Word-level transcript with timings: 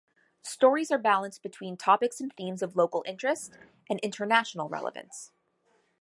Stories 0.41 0.89
are 0.89 0.97
balanced 0.97 1.43
between 1.43 1.77
topics 1.77 2.19
and 2.19 2.33
themes 2.35 2.63
of 2.63 2.75
local 2.75 3.03
interest 3.05 3.55
and 3.87 3.99
international 3.99 4.67
relevance. 4.67 5.31